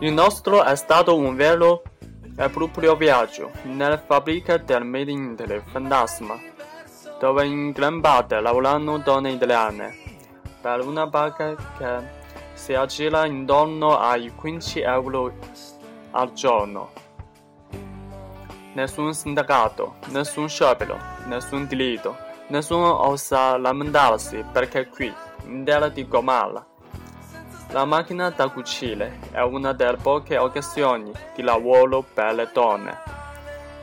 [0.00, 1.82] Il nostro è stato un vero
[2.36, 6.38] e proprio viaggio nella fabbrica del Made in Italy Fantasma,
[7.18, 9.96] dove in gran parte lavorano donne italiane,
[10.60, 11.98] per una paga che
[12.52, 15.32] si aggira intorno ai 15 euro
[16.12, 16.92] al giorno.
[18.74, 20.96] Nessun sindacato, nessun sciopero,
[21.26, 22.16] nessun delitto,
[22.50, 25.12] nessuno osa lamentarsi perché qui,
[25.46, 26.64] in terra di Gomala,
[27.70, 32.98] la macchina da cucire è una delle poche occasioni di lavoro per le donne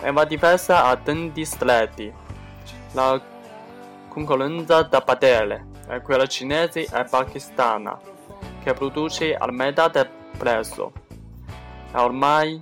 [0.00, 2.12] e va difesa a denti stretti.
[2.92, 3.20] La
[4.08, 7.98] concorrenza da battere è quella cinese e pakistana,
[8.62, 10.92] che produce a metà del prezzo.
[11.92, 12.60] E ormai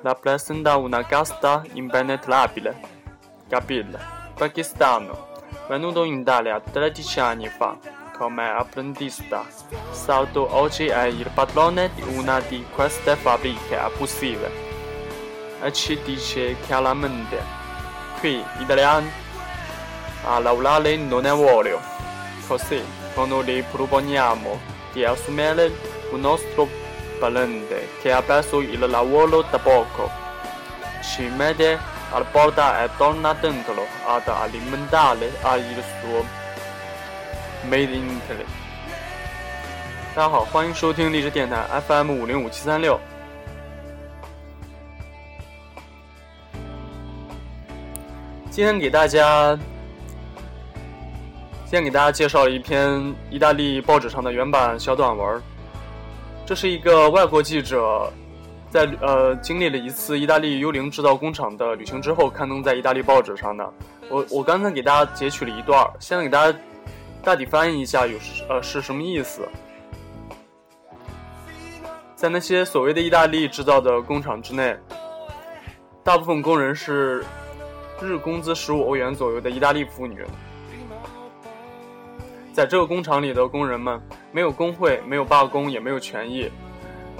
[0.00, 2.80] rappresenta una casta impenetrabile.
[3.48, 3.98] Capire?
[4.34, 5.28] Pakistano,
[5.68, 9.44] venuto in Italia 13 anni fa come apprendista,
[9.90, 14.50] salto oggi è il padrone di una di queste fabbriche abusive.
[15.62, 17.40] E ci dice chiaramente,
[18.20, 19.10] qui italiani
[20.24, 21.80] a lavorare non è voglio.
[22.46, 22.82] Così,
[23.14, 24.60] quando gli proponiamo
[24.92, 25.72] di assumere
[26.10, 26.68] un nostro
[27.18, 30.10] parente che ha perso il lavoro da poco,
[31.02, 31.78] ci mette
[32.10, 36.40] alla porta e torna dentro ad alimentare il suo
[37.70, 38.44] Made in Italy。
[40.14, 42.98] 大家好，欢迎收听荔枝电台 FM 五零五七三六。
[48.50, 49.56] 今天给大家，
[51.64, 55.40] 今天给大家介绍了一篇意大利报纸上的原版小短文。
[56.44, 58.12] 这是一个外国记者
[58.70, 63.72] 在呃经历了一次意大利幽灵制造工厂的旅行之后刊登在意大利报纸上的。
[64.10, 66.58] 我我刚才给大家截取了一段，现在给大家。
[67.22, 68.18] 大体翻译一下，有
[68.48, 69.48] 呃是什么意思？
[72.16, 74.76] 在那些所谓的意大利制造的工厂之内，
[76.02, 77.24] 大部分工人是
[78.00, 80.24] 日工资十五欧元左右的意大利妇女。
[82.52, 84.00] 在这个工厂里的工人们
[84.32, 86.50] 没有工会，没有罢工，也没有权益，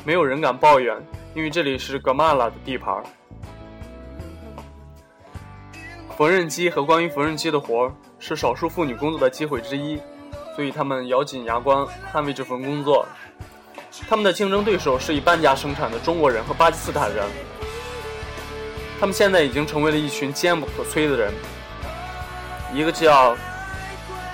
[0.04, 0.96] 没有人敢抱怨，
[1.34, 3.02] 因为这里是格玛拉的地盘。
[6.16, 7.92] 缝纫机和关于缝纫机的活儿。
[8.24, 9.98] 是少数妇女工作的机会之一，
[10.54, 11.84] 所以她们咬紧牙关
[12.14, 13.04] 捍卫这份工作。
[14.08, 17.26] 他们的竞争对手是以半价生产的中国人和巴基斯坦人。
[19.00, 21.34] 他们现在已经成为了一群坚不可摧的人。
[22.72, 23.36] 一个叫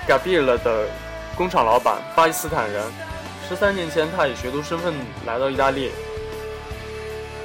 [0.07, 0.87] Gabriel 的
[1.35, 2.83] 工厂老板，巴基斯坦人。
[3.47, 4.93] 十三年前，他以学徒身份
[5.25, 5.89] 来到意大利，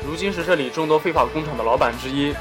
[0.07, 2.35] 如今是这里众多非法工厂的老板之一。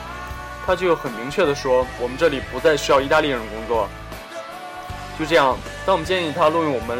[0.65, 3.87] 他就很明确的说：“我们这里不再需要意大利人工作。”
[5.19, 6.97] 就这样，当我们建议他录用我们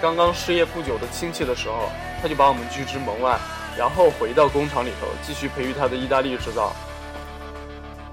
[0.00, 1.90] 刚刚失业不久的亲戚的时候，
[2.22, 3.38] 他就把我们拒之门外，
[3.76, 6.72] 然后回到工厂里头继续培育他的意大利制造。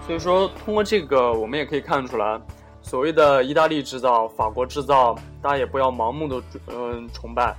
[0.05, 2.41] 所以说，通过这个，我们也可以看出来，
[2.81, 7.55] 所谓的意大利制造、法国制造，大家也不要盲目的嗯崇拜，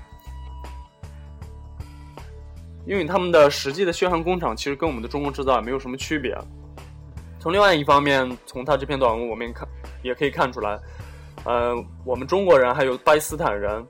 [2.84, 6.36] 因为他们的实际的血汗工厂其实跟我们的中国制造也没有什么区别。
[7.42, 9.66] 从另外一方面，从他这篇短文我们看，
[10.04, 10.78] 也可以看出来，
[11.42, 13.84] 呃，我们中国人还有巴基斯坦人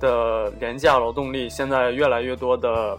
[0.00, 2.98] 的廉价劳动力，现在越来越多的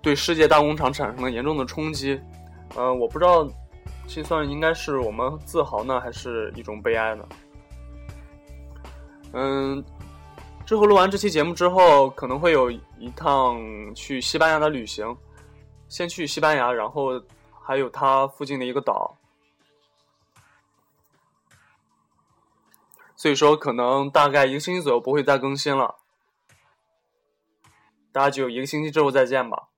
[0.00, 2.20] 对世界大工厂产生了严重的冲击。
[2.74, 3.48] 呃，我不知道
[4.08, 7.24] 这算应该是我们自豪呢，还是一种悲哀呢？
[9.34, 9.84] 嗯，
[10.66, 13.60] 之后录完这期节目之后，可能会有一趟
[13.94, 15.16] 去西班牙的旅行，
[15.88, 17.22] 先去西班牙，然后。
[17.64, 19.16] 还有它附近的一个岛，
[23.14, 25.96] 所以说可能大概一个星期左右不会再更新了，
[28.10, 29.68] 大家就一个星期之后再见吧。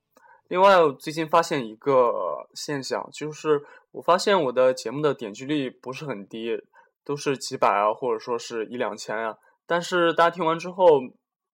[0.49, 6.65] 另外，我最近发现一个现象，就是我发现我的节目的点击率不是很低，
[7.05, 9.37] 都是几百啊，或者说是一两千啊，
[9.67, 11.01] 但是大家听完之后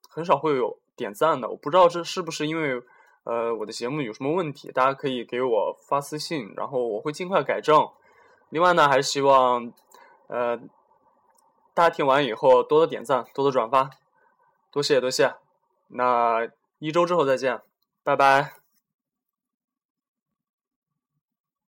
[0.09, 2.81] 很少会有点赞的，我不知道这是不是因为。
[3.25, 7.89] 呃，我的节目有什么问题，大家可以给我发私信，然后我会尽快改正。
[8.49, 9.73] 另外呢，还是希望，
[10.29, 10.57] 呃，
[11.75, 13.91] 大家听完以后多多点赞，多多转发，
[14.73, 15.35] 多谢多谢。
[15.89, 17.61] 那一周之后再见，
[18.03, 18.60] 拜拜。